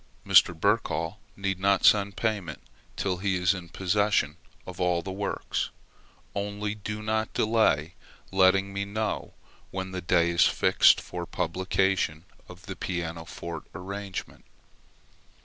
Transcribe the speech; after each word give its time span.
Mr. 0.25 0.59
Birchall 0.59 1.19
need 1.35 1.59
not 1.59 1.85
send 1.85 2.17
payment 2.17 2.59
till 2.95 3.17
he 3.17 3.35
is 3.35 3.53
in 3.53 3.69
possession 3.69 4.35
of 4.65 4.81
all 4.81 5.03
the 5.03 5.11
works; 5.11 5.69
only 6.33 6.73
do 6.73 7.03
not 7.03 7.31
delay 7.35 7.93
letting 8.31 8.73
me 8.73 8.83
know 8.83 9.35
when 9.69 9.91
the 9.91 10.01
day 10.01 10.31
is 10.31 10.47
fixed 10.47 10.99
for 10.99 11.21
the 11.21 11.27
publication 11.27 12.25
of 12.49 12.65
the 12.65 12.75
pianoforte 12.75 13.69
arrangement. 13.75 14.43